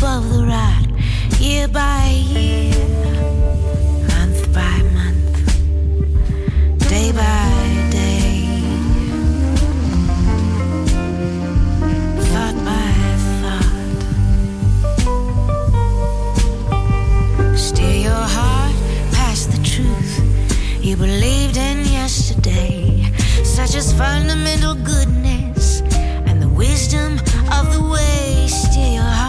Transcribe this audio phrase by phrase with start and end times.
[0.00, 0.86] above the rod,
[1.38, 2.72] year by year,
[4.08, 5.36] month by month,
[6.88, 7.50] day by
[7.90, 8.46] day,
[12.32, 12.92] thought by
[13.42, 13.92] thought.
[17.58, 18.74] Steer your heart
[19.12, 20.12] past the truth
[20.82, 23.04] you believed in yesterday,
[23.44, 25.82] such as fundamental goodness
[26.26, 27.18] and the wisdom
[27.52, 28.46] of the way.
[28.48, 29.19] Steer your heart.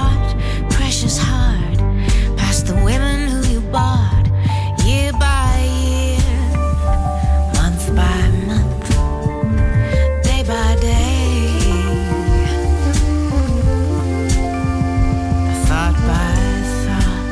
[1.20, 4.27] Past the women who you bought
[4.86, 6.22] year by year,
[7.53, 8.89] month by month,
[10.24, 11.50] day by day.
[15.68, 16.34] Thought by
[16.86, 17.32] thought.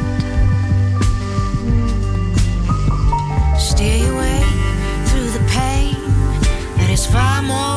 [3.57, 4.43] Steer your way
[5.05, 5.95] through the pain
[6.75, 7.68] that is far more.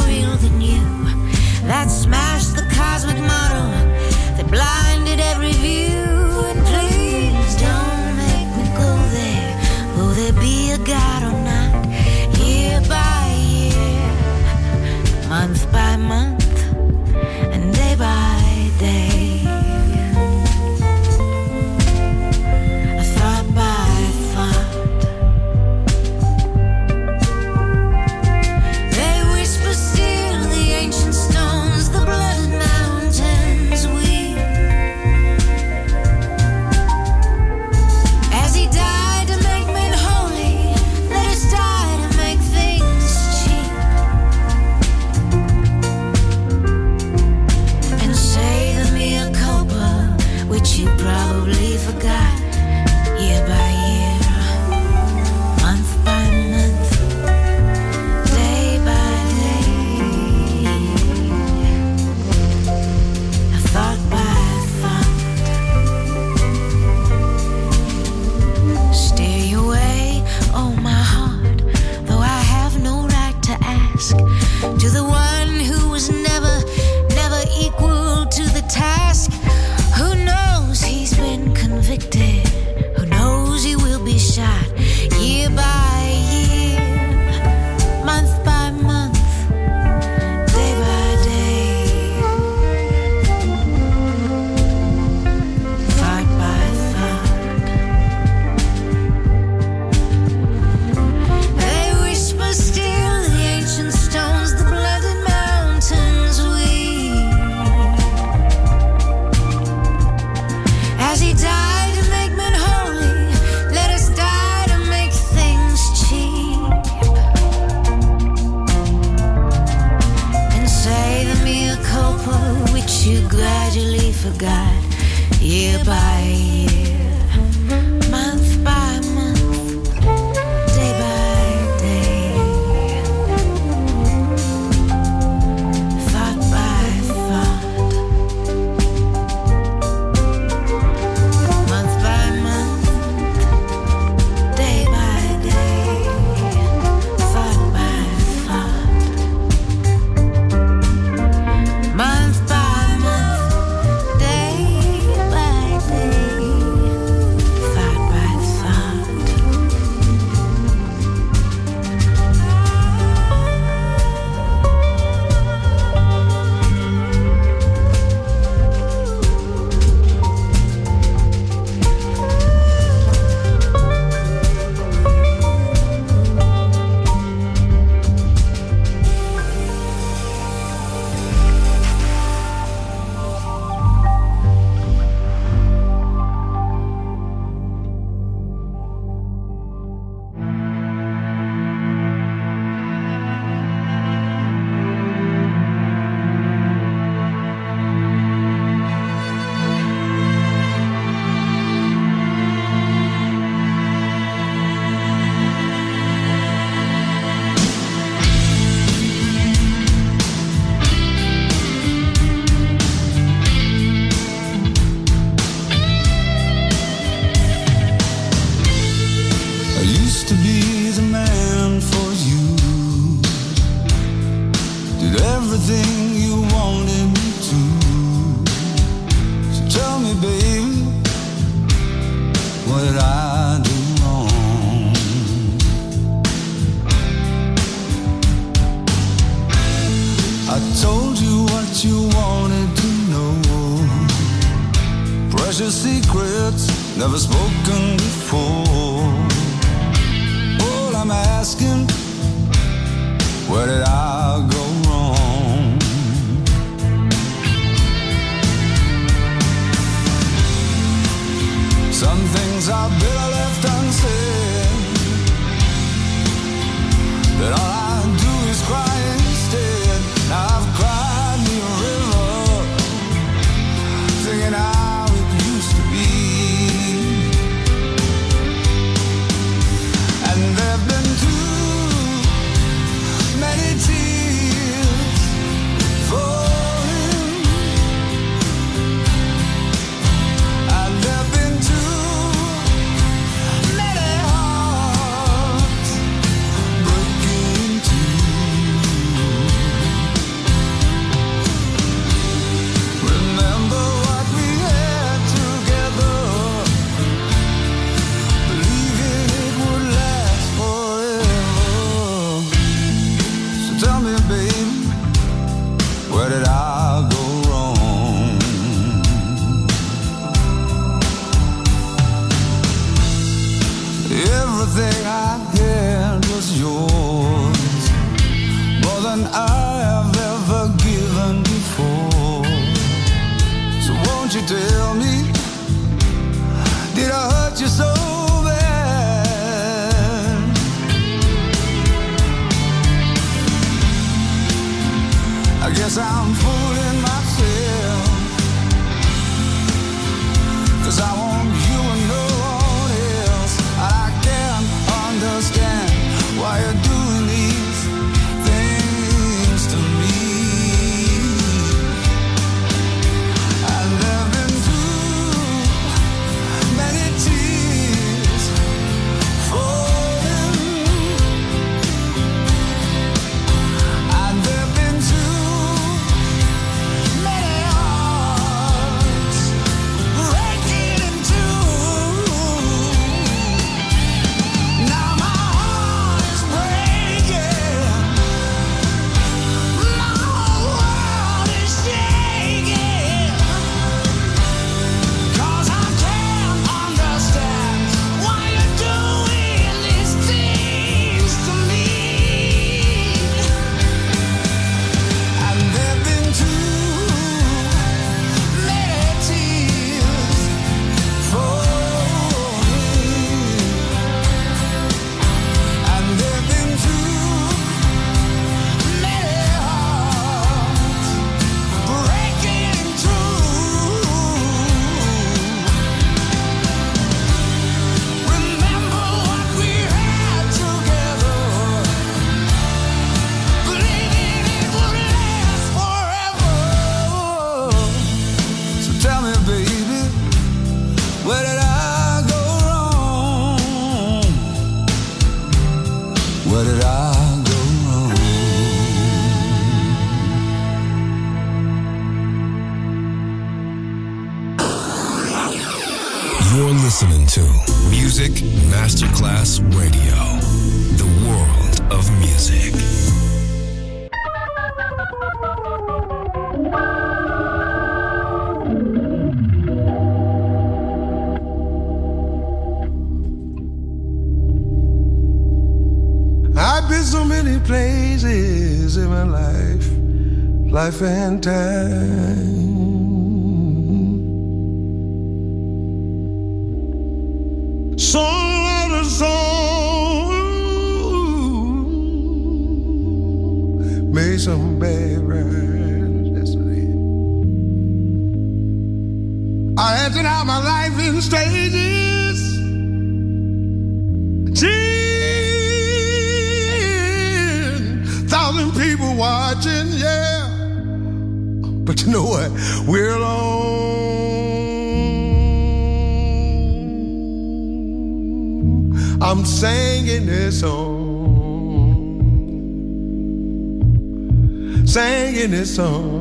[524.92, 526.12] singing his song.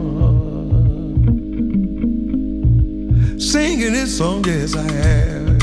[3.38, 5.62] Singing his song, yes, I have.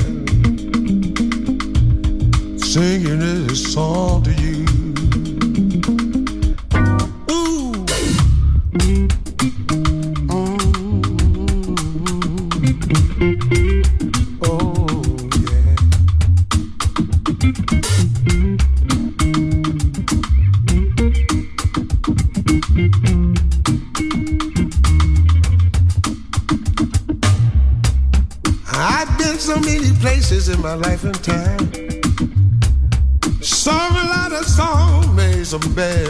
[2.61, 4.58] Singing his song to you.
[30.59, 31.73] in my life and time.
[33.41, 36.08] Sorry, a lot of song made some bad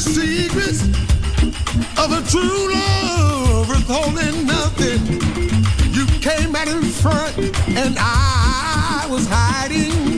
[0.00, 0.82] secrets
[1.98, 5.00] of a true love withholding nothing.
[5.92, 7.36] You came out in front
[7.76, 10.17] and I was hiding.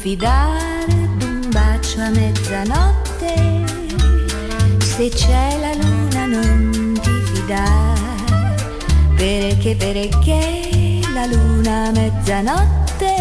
[0.00, 3.34] fidare d'un bacio a mezzanotte,
[4.78, 8.54] se c'è la luna non ti fidare,
[9.14, 13.12] perché perché la luna a mezzanotte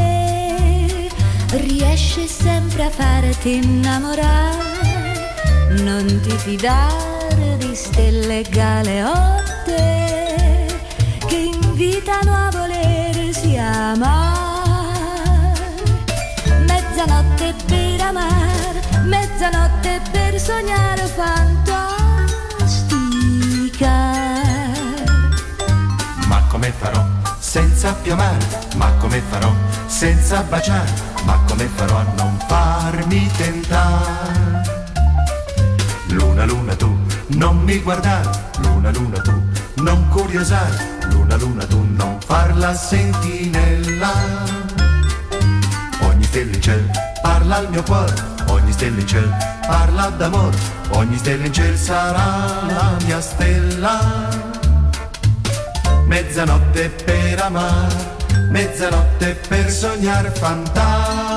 [1.68, 4.64] riesce sempre a farti innamorare,
[5.82, 9.76] non ti fidare di stelle galeotte
[11.28, 14.39] che invitano a volersi amare.
[19.50, 21.48] Mezzanotte per sognare fantastica.
[26.28, 27.04] Ma come farò
[27.40, 28.16] senza più?
[28.16, 29.52] Ma come farò
[29.88, 30.92] senza baciare?
[31.24, 34.78] Ma come farò a non farmi tentare?
[36.10, 36.98] Luna, luna tu,
[37.28, 38.30] non mi guardare,
[38.60, 39.42] luna, luna tu,
[39.76, 44.12] non curiosare, luna, luna tu, non farla sentinella.
[46.02, 46.88] Ogni stella in cielo
[47.22, 48.14] parla al mio cuore,
[48.80, 49.36] stella in cielo
[49.68, 50.56] parla d'amore,
[50.92, 54.30] ogni stella in cielo sarà la mia stella.
[56.06, 58.16] Mezzanotte per amare,
[58.50, 61.28] mezzanotte per sognare fantastica.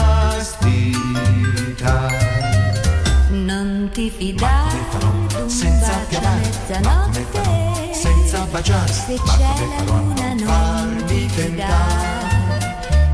[3.30, 10.38] Non ti fidare d'un senza pianare, mezzanotte senza baciare, Se c'è la farò luna non
[10.47, 12.20] farmi tentare?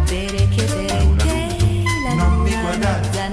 [0.05, 3.28] Perché perché la Non mi luna guardare,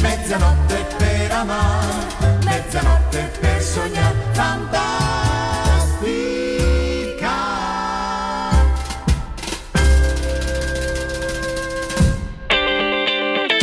[0.00, 1.44] Mezzanotte per
[2.44, 4.18] mezzanotte per sognare.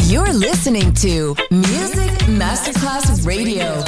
[0.07, 3.83] You're listening to Music Masterclass Radio.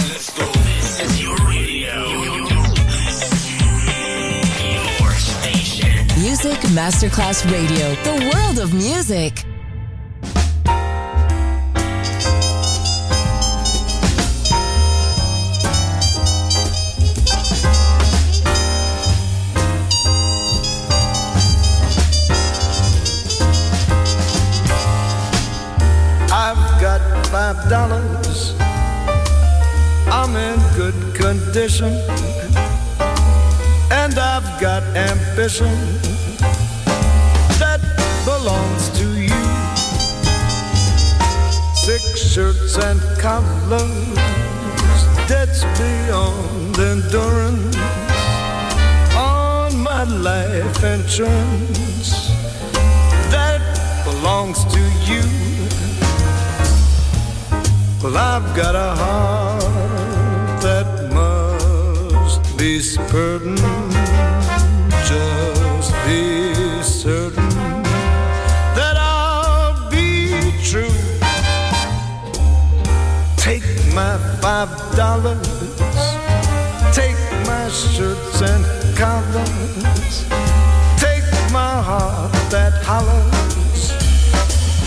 [6.48, 9.44] Music Masterclass Radio, the world of music.
[26.32, 28.56] I've got five dollars.
[30.10, 31.92] I'm in good condition.
[33.92, 36.07] And I've got ambition
[38.48, 39.44] belongs to you.
[41.76, 43.82] Six shirts and collars,
[45.28, 47.76] debts beyond endurance.
[49.18, 52.30] On my life insurance
[53.34, 53.62] that
[54.06, 54.82] belongs to
[55.12, 55.26] you.
[58.02, 64.17] Well, I've got a heart that must be certain.
[73.98, 75.42] My five dollars,
[76.94, 77.18] take
[77.48, 78.64] my shirts and
[78.96, 80.24] collars,
[81.02, 83.92] take my heart that hollers.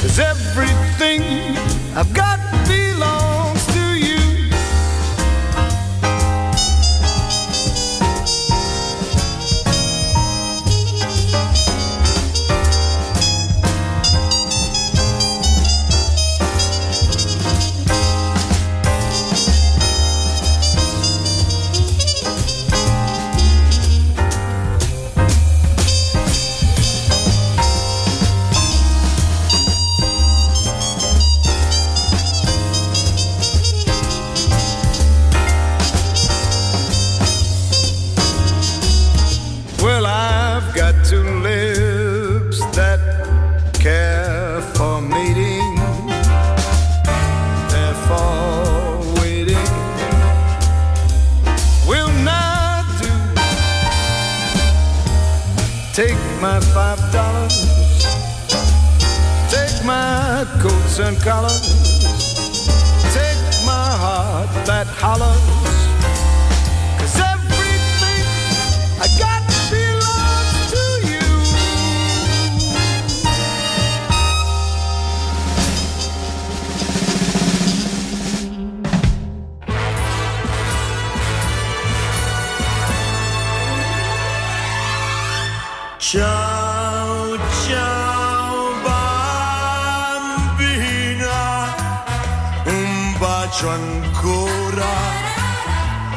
[0.01, 1.23] Cause everything
[1.97, 2.50] I've got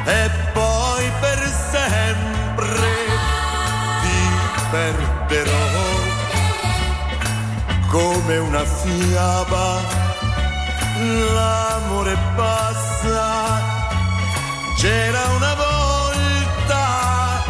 [0.05, 1.39] e poi per
[1.71, 2.77] sempre
[4.01, 4.19] ti
[4.69, 5.81] perderò.
[7.89, 10.01] Come una fiaba.
[11.33, 13.61] L'amore passa.
[14.77, 17.43] C'era una volta,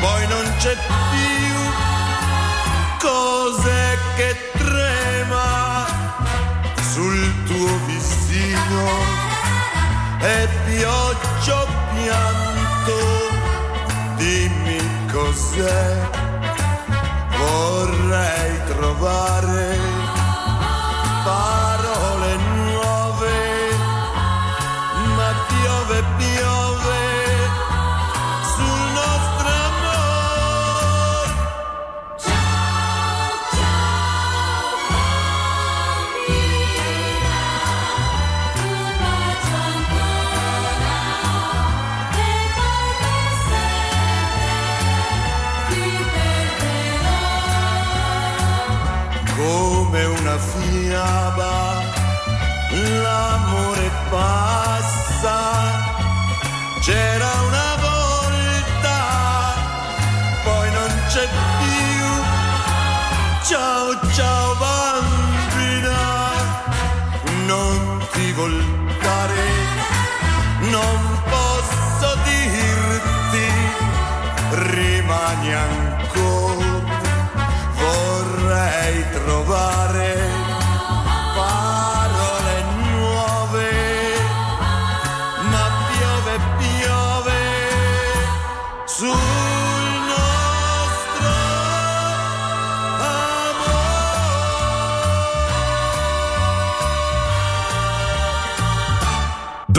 [0.00, 0.74] poi non c'è
[1.10, 1.56] più.
[2.98, 5.86] Cos'è che trema
[6.92, 9.27] sul tuo visino
[10.20, 12.98] e pioggia o pianto,
[14.16, 14.80] dimmi
[15.12, 16.08] cos'è,
[17.36, 19.78] vorrei trovare
[21.24, 21.67] parole
[63.48, 63.94] Ciao,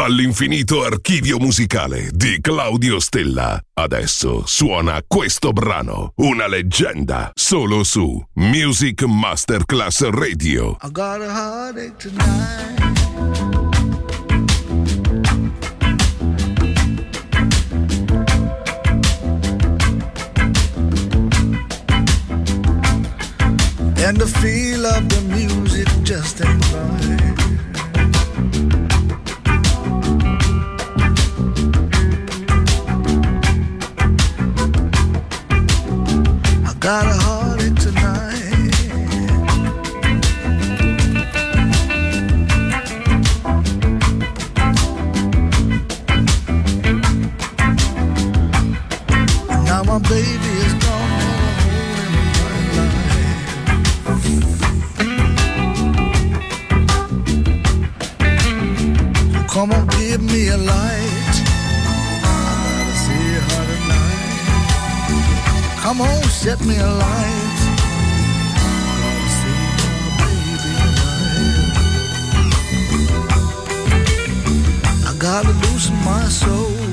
[0.09, 3.61] Dall'infinito archivio musicale di Claudio Stella.
[3.75, 10.77] Adesso suona questo brano, una leggenda, solo su Music Masterclass Radio.
[10.81, 12.79] I got a heartache tonight.
[23.95, 27.28] And feel of the music just ain't right.
[59.59, 60.98] Come on, give me a light.
[66.39, 67.59] Set me a light.
[68.55, 69.59] Gotta see
[69.99, 70.71] my baby.
[75.05, 76.88] I gotta loosen my soul.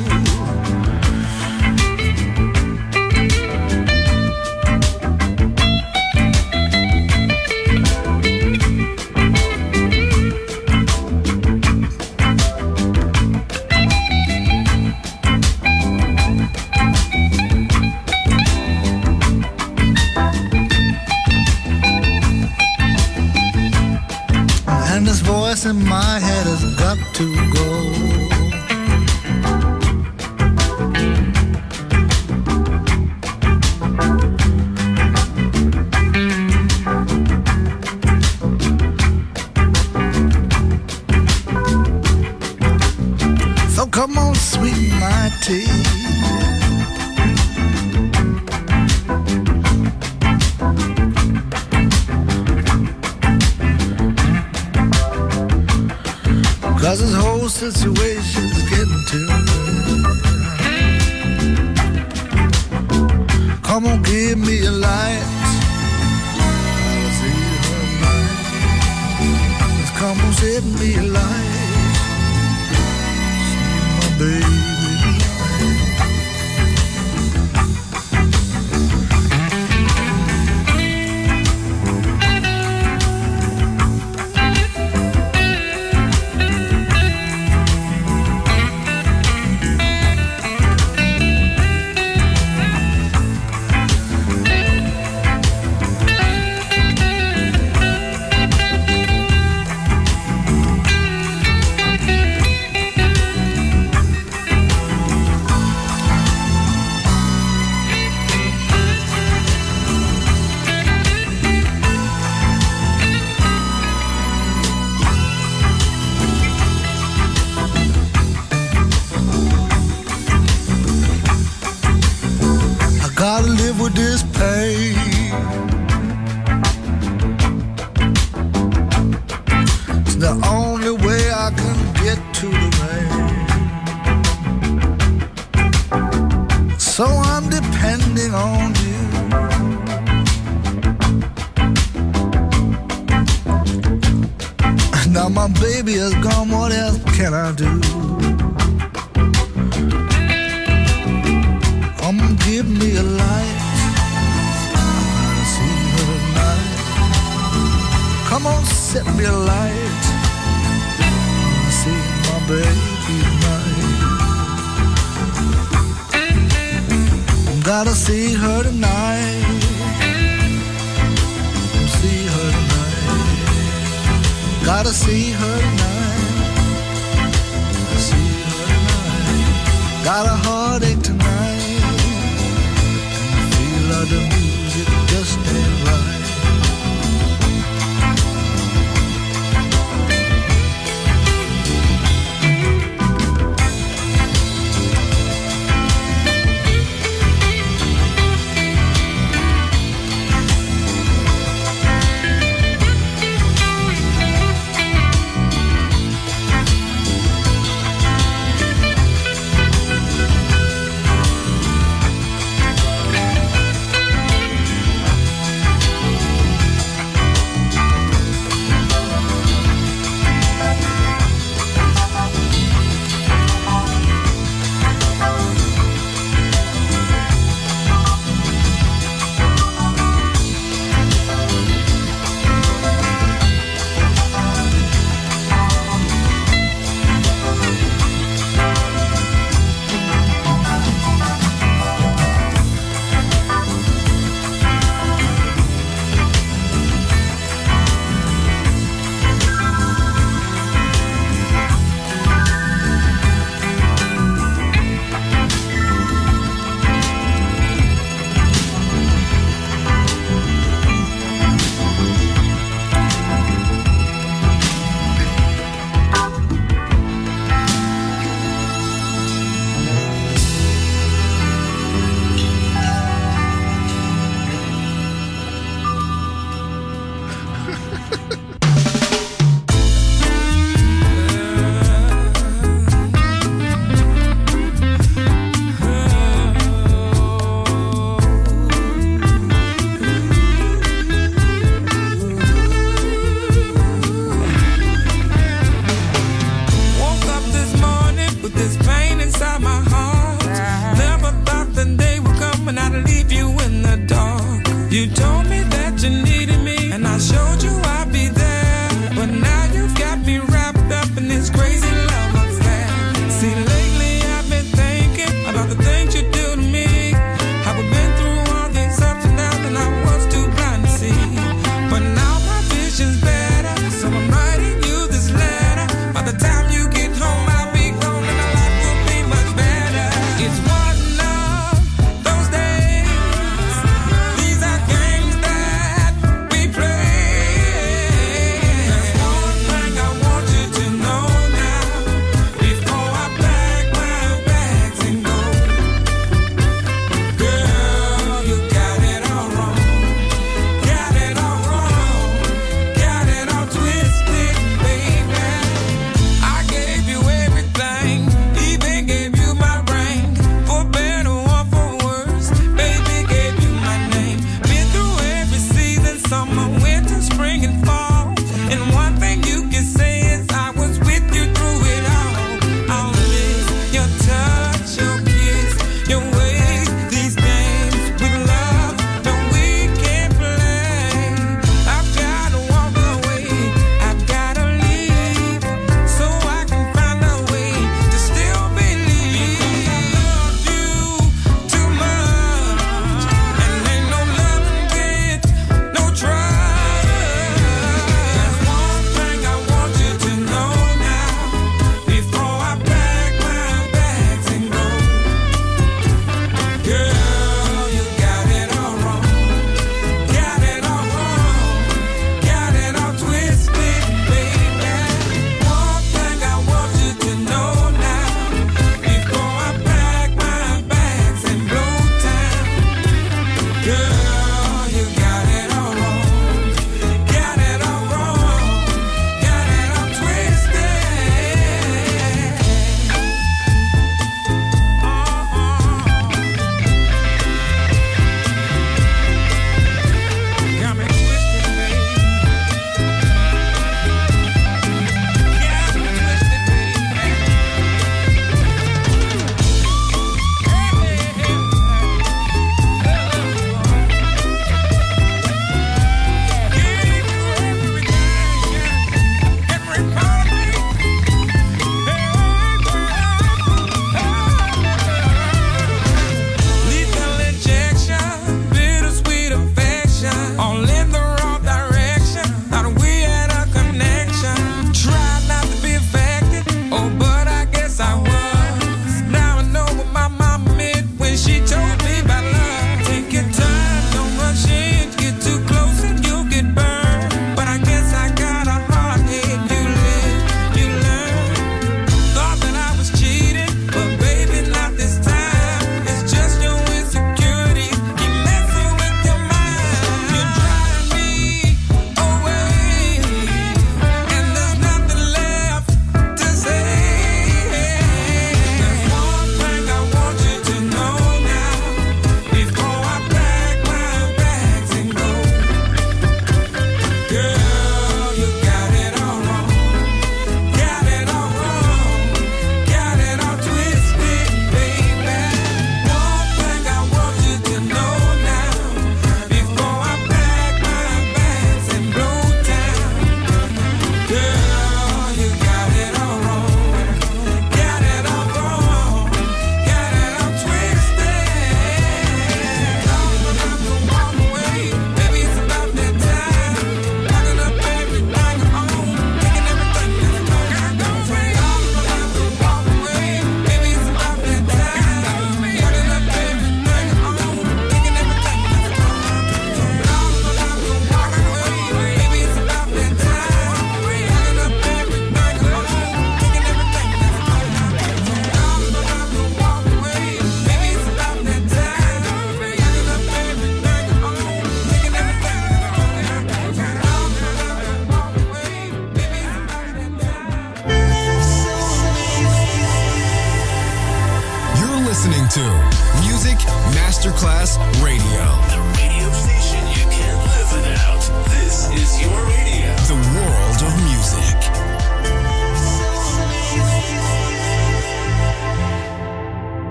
[25.67, 27.76] In my head has got to go.